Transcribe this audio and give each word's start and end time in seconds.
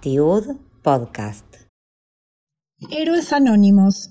Tiud 0.00 0.56
Podcast. 0.82 1.44
Héroes 2.90 3.32
Anónimos. 3.32 4.10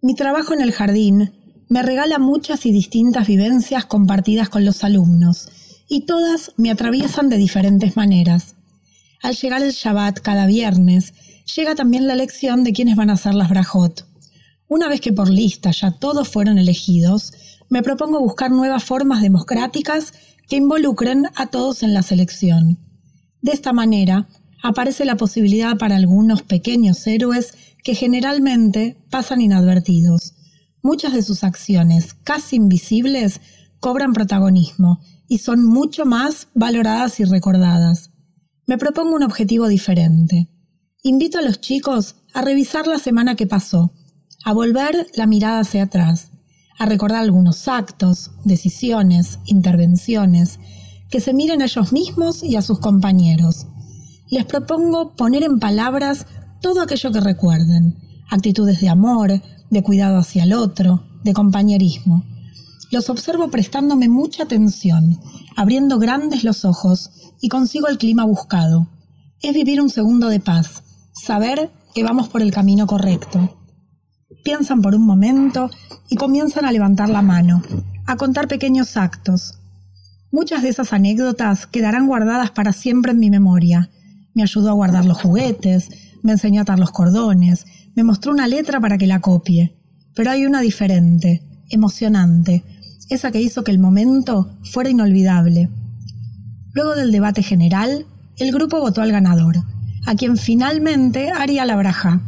Mi 0.00 0.14
trabajo 0.14 0.54
en 0.54 0.60
el 0.60 0.72
jardín 0.72 1.32
me 1.68 1.82
regala 1.82 2.18
muchas 2.18 2.66
y 2.66 2.72
distintas 2.72 3.26
vivencias 3.26 3.86
compartidas 3.86 4.48
con 4.48 4.64
los 4.64 4.84
alumnos, 4.84 5.48
y 5.88 6.06
todas 6.06 6.52
me 6.56 6.70
atraviesan 6.70 7.28
de 7.28 7.36
diferentes 7.36 7.96
maneras. 7.96 8.54
Al 9.22 9.34
llegar 9.34 9.62
el 9.62 9.72
Shabbat 9.72 10.20
cada 10.20 10.46
viernes, 10.46 11.14
llega 11.56 11.74
también 11.74 12.06
la 12.06 12.14
elección 12.14 12.64
de 12.64 12.72
quiénes 12.72 12.96
van 12.96 13.10
a 13.10 13.16
ser 13.16 13.34
las 13.34 13.50
Brajot. 13.50 14.13
Una 14.74 14.88
vez 14.88 15.00
que 15.00 15.12
por 15.12 15.30
lista 15.30 15.70
ya 15.70 15.92
todos 15.92 16.28
fueron 16.28 16.58
elegidos, 16.58 17.32
me 17.68 17.84
propongo 17.84 18.18
buscar 18.18 18.50
nuevas 18.50 18.82
formas 18.82 19.22
democráticas 19.22 20.12
que 20.48 20.56
involucren 20.56 21.28
a 21.36 21.46
todos 21.46 21.84
en 21.84 21.94
la 21.94 22.02
selección. 22.02 22.80
De 23.40 23.52
esta 23.52 23.72
manera, 23.72 24.26
aparece 24.64 25.04
la 25.04 25.16
posibilidad 25.16 25.78
para 25.78 25.94
algunos 25.94 26.42
pequeños 26.42 27.06
héroes 27.06 27.54
que 27.84 27.94
generalmente 27.94 28.96
pasan 29.10 29.42
inadvertidos. 29.42 30.34
Muchas 30.82 31.12
de 31.12 31.22
sus 31.22 31.44
acciones, 31.44 32.12
casi 32.12 32.56
invisibles, 32.56 33.40
cobran 33.78 34.12
protagonismo 34.12 34.98
y 35.28 35.38
son 35.38 35.64
mucho 35.64 36.04
más 36.04 36.48
valoradas 36.52 37.20
y 37.20 37.24
recordadas. 37.24 38.10
Me 38.66 38.76
propongo 38.76 39.14
un 39.14 39.22
objetivo 39.22 39.68
diferente. 39.68 40.48
Invito 41.04 41.38
a 41.38 41.42
los 41.42 41.60
chicos 41.60 42.16
a 42.32 42.42
revisar 42.42 42.88
la 42.88 42.98
semana 42.98 43.36
que 43.36 43.46
pasó, 43.46 43.92
a 44.44 44.52
volver 44.52 45.08
la 45.14 45.26
mirada 45.26 45.60
hacia 45.60 45.84
atrás, 45.84 46.30
a 46.78 46.86
recordar 46.86 47.22
algunos 47.22 47.66
actos, 47.66 48.30
decisiones, 48.44 49.38
intervenciones, 49.46 50.60
que 51.10 51.20
se 51.20 51.32
miren 51.32 51.62
a 51.62 51.64
ellos 51.64 51.92
mismos 51.92 52.42
y 52.42 52.56
a 52.56 52.62
sus 52.62 52.78
compañeros. 52.78 53.66
Les 54.28 54.44
propongo 54.44 55.14
poner 55.16 55.44
en 55.44 55.60
palabras 55.60 56.26
todo 56.60 56.82
aquello 56.82 57.10
que 57.10 57.20
recuerden, 57.20 57.96
actitudes 58.30 58.80
de 58.80 58.88
amor, 58.88 59.40
de 59.70 59.82
cuidado 59.82 60.18
hacia 60.18 60.44
el 60.44 60.52
otro, 60.52 61.04
de 61.24 61.32
compañerismo. 61.32 62.24
Los 62.90 63.08
observo 63.08 63.48
prestándome 63.48 64.08
mucha 64.08 64.42
atención, 64.42 65.18
abriendo 65.56 65.98
grandes 65.98 66.44
los 66.44 66.64
ojos 66.64 67.10
y 67.40 67.48
consigo 67.48 67.88
el 67.88 67.98
clima 67.98 68.24
buscado. 68.24 68.88
Es 69.40 69.54
vivir 69.54 69.80
un 69.80 69.90
segundo 69.90 70.28
de 70.28 70.40
paz, 70.40 70.82
saber 71.12 71.70
que 71.94 72.02
vamos 72.02 72.28
por 72.28 72.42
el 72.42 72.52
camino 72.52 72.86
correcto. 72.86 73.63
Piensan 74.44 74.82
por 74.82 74.94
un 74.94 75.06
momento 75.06 75.70
y 76.10 76.16
comienzan 76.16 76.66
a 76.66 76.72
levantar 76.72 77.08
la 77.08 77.22
mano, 77.22 77.62
a 78.04 78.16
contar 78.16 78.46
pequeños 78.46 78.98
actos. 78.98 79.58
Muchas 80.30 80.62
de 80.62 80.68
esas 80.68 80.92
anécdotas 80.92 81.66
quedarán 81.66 82.06
guardadas 82.06 82.50
para 82.50 82.74
siempre 82.74 83.12
en 83.12 83.20
mi 83.20 83.30
memoria. 83.30 83.88
Me 84.34 84.42
ayudó 84.42 84.68
a 84.68 84.74
guardar 84.74 85.06
los 85.06 85.22
juguetes, 85.22 85.88
me 86.22 86.32
enseñó 86.32 86.60
a 86.60 86.62
atar 86.64 86.78
los 86.78 86.90
cordones, 86.90 87.64
me 87.96 88.04
mostró 88.04 88.32
una 88.32 88.46
letra 88.46 88.80
para 88.80 88.98
que 88.98 89.06
la 89.06 89.20
copie. 89.20 89.78
Pero 90.14 90.30
hay 90.30 90.44
una 90.44 90.60
diferente, 90.60 91.42
emocionante, 91.70 92.64
esa 93.08 93.32
que 93.32 93.40
hizo 93.40 93.64
que 93.64 93.72
el 93.72 93.78
momento 93.78 94.58
fuera 94.64 94.90
inolvidable. 94.90 95.70
Luego 96.74 96.94
del 96.96 97.12
debate 97.12 97.42
general, 97.42 98.04
el 98.36 98.52
grupo 98.52 98.78
votó 98.78 99.00
al 99.00 99.12
ganador, 99.12 99.56
a 100.04 100.14
quien 100.16 100.36
finalmente 100.36 101.30
haría 101.30 101.64
la 101.64 101.76
braja. 101.76 102.20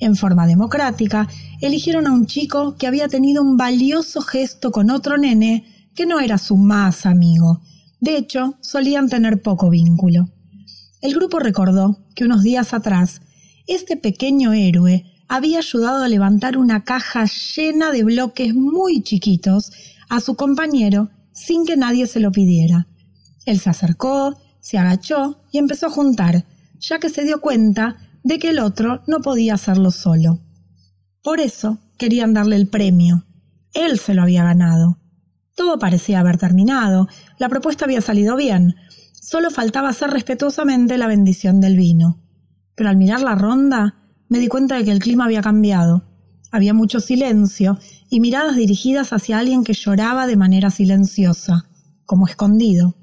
En 0.00 0.16
forma 0.16 0.46
democrática, 0.46 1.28
eligieron 1.60 2.06
a 2.06 2.12
un 2.12 2.26
chico 2.26 2.76
que 2.76 2.86
había 2.86 3.08
tenido 3.08 3.42
un 3.42 3.56
valioso 3.56 4.20
gesto 4.20 4.70
con 4.70 4.90
otro 4.90 5.16
nene 5.16 5.64
que 5.94 6.06
no 6.06 6.20
era 6.20 6.38
su 6.38 6.56
más 6.56 7.06
amigo. 7.06 7.60
De 8.00 8.16
hecho, 8.16 8.56
solían 8.60 9.08
tener 9.08 9.40
poco 9.40 9.70
vínculo. 9.70 10.28
El 11.00 11.14
grupo 11.14 11.38
recordó 11.38 11.98
que 12.14 12.24
unos 12.24 12.42
días 12.42 12.74
atrás, 12.74 13.20
este 13.66 13.96
pequeño 13.96 14.52
héroe 14.52 15.04
había 15.28 15.58
ayudado 15.58 16.02
a 16.02 16.08
levantar 16.08 16.58
una 16.58 16.84
caja 16.84 17.24
llena 17.24 17.90
de 17.92 18.04
bloques 18.04 18.54
muy 18.54 19.02
chiquitos 19.02 19.72
a 20.08 20.20
su 20.20 20.34
compañero 20.34 21.10
sin 21.32 21.64
que 21.64 21.76
nadie 21.76 22.06
se 22.06 22.20
lo 22.20 22.30
pidiera. 22.30 22.86
Él 23.46 23.58
se 23.58 23.70
acercó, 23.70 24.38
se 24.60 24.78
agachó 24.78 25.42
y 25.50 25.58
empezó 25.58 25.86
a 25.86 25.90
juntar, 25.90 26.44
ya 26.80 26.98
que 26.98 27.08
se 27.08 27.24
dio 27.24 27.40
cuenta 27.40 27.96
de 28.24 28.38
que 28.38 28.50
el 28.50 28.58
otro 28.58 29.02
no 29.06 29.20
podía 29.20 29.54
hacerlo 29.54 29.90
solo. 29.90 30.40
Por 31.22 31.40
eso 31.40 31.78
querían 31.98 32.34
darle 32.34 32.56
el 32.56 32.68
premio. 32.68 33.26
Él 33.74 33.98
se 33.98 34.14
lo 34.14 34.22
había 34.22 34.44
ganado. 34.44 34.98
Todo 35.54 35.78
parecía 35.78 36.20
haber 36.20 36.38
terminado, 36.38 37.06
la 37.38 37.48
propuesta 37.48 37.84
había 37.84 38.00
salido 38.00 38.34
bien, 38.34 38.74
solo 39.12 39.50
faltaba 39.50 39.90
hacer 39.90 40.10
respetuosamente 40.10 40.98
la 40.98 41.06
bendición 41.06 41.60
del 41.60 41.76
vino. 41.76 42.20
Pero 42.74 42.88
al 42.88 42.96
mirar 42.96 43.20
la 43.20 43.36
ronda, 43.36 43.94
me 44.28 44.38
di 44.38 44.48
cuenta 44.48 44.76
de 44.76 44.84
que 44.84 44.90
el 44.90 44.98
clima 44.98 45.26
había 45.26 45.42
cambiado. 45.42 46.02
Había 46.50 46.74
mucho 46.74 47.00
silencio 47.00 47.78
y 48.10 48.20
miradas 48.20 48.56
dirigidas 48.56 49.12
hacia 49.12 49.38
alguien 49.38 49.64
que 49.64 49.74
lloraba 49.74 50.26
de 50.26 50.36
manera 50.36 50.70
silenciosa, 50.70 51.68
como 52.04 52.26
escondido. 52.26 52.96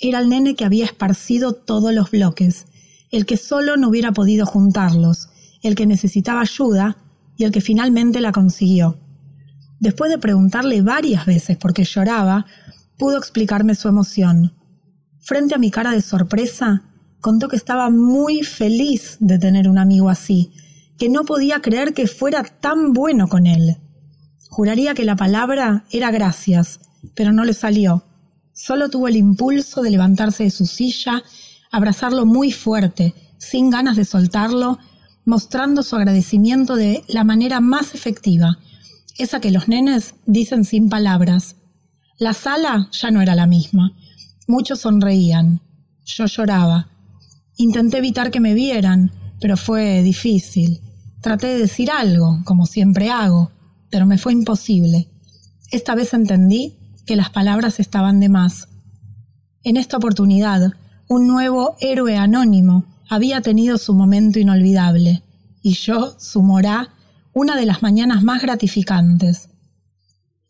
Era 0.00 0.20
el 0.20 0.28
nene 0.28 0.54
que 0.54 0.64
había 0.64 0.84
esparcido 0.84 1.52
todos 1.52 1.92
los 1.92 2.10
bloques, 2.10 2.66
el 3.10 3.26
que 3.26 3.36
solo 3.36 3.76
no 3.76 3.88
hubiera 3.88 4.12
podido 4.12 4.46
juntarlos, 4.46 5.28
el 5.62 5.74
que 5.74 5.86
necesitaba 5.86 6.40
ayuda 6.40 6.96
y 7.36 7.44
el 7.44 7.52
que 7.52 7.60
finalmente 7.60 8.20
la 8.20 8.32
consiguió. 8.32 8.98
Después 9.80 10.10
de 10.10 10.18
preguntarle 10.18 10.82
varias 10.82 11.24
veces 11.24 11.56
por 11.56 11.72
qué 11.72 11.84
lloraba, 11.84 12.46
pudo 12.98 13.16
explicarme 13.16 13.74
su 13.74 13.88
emoción. 13.88 14.52
Frente 15.20 15.54
a 15.54 15.58
mi 15.58 15.70
cara 15.70 15.92
de 15.92 16.02
sorpresa, 16.02 16.82
contó 17.20 17.48
que 17.48 17.56
estaba 17.56 17.90
muy 17.90 18.42
feliz 18.42 19.16
de 19.20 19.38
tener 19.38 19.68
un 19.68 19.78
amigo 19.78 20.08
así, 20.08 20.52
que 20.98 21.08
no 21.08 21.24
podía 21.24 21.60
creer 21.60 21.94
que 21.94 22.06
fuera 22.06 22.42
tan 22.42 22.92
bueno 22.92 23.28
con 23.28 23.46
él. 23.46 23.76
Juraría 24.48 24.94
que 24.94 25.04
la 25.04 25.16
palabra 25.16 25.84
era 25.90 26.10
gracias, 26.10 26.80
pero 27.14 27.32
no 27.32 27.44
le 27.44 27.54
salió. 27.54 28.04
Solo 28.52 28.88
tuvo 28.88 29.06
el 29.06 29.16
impulso 29.16 29.82
de 29.82 29.90
levantarse 29.90 30.44
de 30.44 30.50
su 30.50 30.66
silla, 30.66 31.22
abrazarlo 31.70 32.26
muy 32.26 32.52
fuerte, 32.52 33.14
sin 33.38 33.70
ganas 33.70 33.96
de 33.96 34.04
soltarlo, 34.04 34.78
mostrando 35.24 35.82
su 35.82 35.96
agradecimiento 35.96 36.76
de 36.76 37.04
la 37.08 37.24
manera 37.24 37.60
más 37.60 37.94
efectiva, 37.94 38.58
esa 39.18 39.40
que 39.40 39.50
los 39.50 39.68
nenes 39.68 40.14
dicen 40.26 40.64
sin 40.64 40.88
palabras. 40.88 41.56
La 42.18 42.32
sala 42.32 42.88
ya 42.92 43.10
no 43.10 43.20
era 43.20 43.34
la 43.34 43.46
misma. 43.46 43.92
Muchos 44.46 44.80
sonreían. 44.80 45.60
Yo 46.04 46.26
lloraba. 46.26 46.88
Intenté 47.56 47.98
evitar 47.98 48.30
que 48.30 48.40
me 48.40 48.54
vieran, 48.54 49.12
pero 49.40 49.56
fue 49.56 50.02
difícil. 50.02 50.80
Traté 51.20 51.48
de 51.48 51.58
decir 51.58 51.90
algo, 51.90 52.40
como 52.44 52.64
siempre 52.66 53.10
hago, 53.10 53.50
pero 53.90 54.06
me 54.06 54.18
fue 54.18 54.32
imposible. 54.32 55.08
Esta 55.70 55.94
vez 55.94 56.14
entendí 56.14 56.78
que 57.04 57.16
las 57.16 57.30
palabras 57.30 57.80
estaban 57.80 58.20
de 58.20 58.28
más. 58.28 58.68
En 59.64 59.76
esta 59.76 59.96
oportunidad, 59.96 60.72
un 61.08 61.26
nuevo 61.26 61.76
héroe 61.80 62.16
anónimo 62.16 62.84
había 63.08 63.40
tenido 63.40 63.78
su 63.78 63.94
momento 63.94 64.38
inolvidable, 64.38 65.22
y 65.62 65.72
yo, 65.72 66.14
su 66.18 66.42
morá, 66.42 66.90
una 67.32 67.56
de 67.56 67.64
las 67.64 67.82
mañanas 67.82 68.22
más 68.22 68.42
gratificantes. 68.42 69.48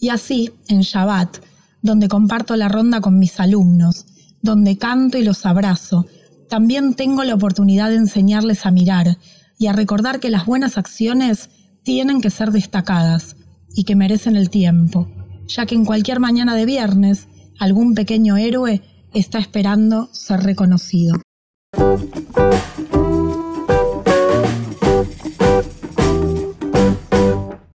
Y 0.00 0.08
así, 0.08 0.50
en 0.68 0.80
Shabbat, 0.80 1.38
donde 1.80 2.08
comparto 2.08 2.56
la 2.56 2.68
ronda 2.68 3.00
con 3.00 3.18
mis 3.18 3.38
alumnos, 3.38 4.06
donde 4.42 4.78
canto 4.78 5.16
y 5.16 5.22
los 5.22 5.46
abrazo, 5.46 6.06
también 6.48 6.94
tengo 6.94 7.22
la 7.22 7.34
oportunidad 7.34 7.90
de 7.90 7.96
enseñarles 7.96 8.66
a 8.66 8.72
mirar 8.72 9.16
y 9.58 9.66
a 9.66 9.72
recordar 9.72 10.18
que 10.18 10.30
las 10.30 10.46
buenas 10.46 10.76
acciones 10.76 11.50
tienen 11.84 12.20
que 12.20 12.30
ser 12.30 12.50
destacadas 12.50 13.36
y 13.74 13.84
que 13.84 13.96
merecen 13.96 14.34
el 14.34 14.50
tiempo, 14.50 15.08
ya 15.46 15.66
que 15.66 15.76
en 15.76 15.84
cualquier 15.84 16.18
mañana 16.18 16.56
de 16.56 16.66
viernes 16.66 17.28
algún 17.58 17.94
pequeño 17.94 18.36
héroe 18.36 18.82
está 19.14 19.38
esperando 19.38 20.08
ser 20.12 20.40
reconocido. 20.40 21.20